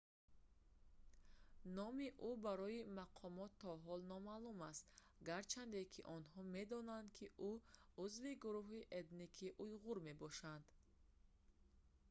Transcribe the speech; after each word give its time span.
номи 1.77 2.07
ӯ 2.29 2.31
барои 2.45 2.81
мақомот 2.99 3.51
то 3.61 3.69
ҳол 3.83 4.01
номаълум 4.13 4.59
аст 4.71 4.85
гарчанде 5.29 5.81
ки 5.93 6.01
онҳо 6.15 6.39
медонанд 6.57 7.07
ки 7.17 7.25
ӯ 7.49 7.53
узви 8.03 8.31
гурӯҳи 8.43 8.79
этникии 8.99 9.55
уйғур 9.65 9.97
мебошад 10.07 10.63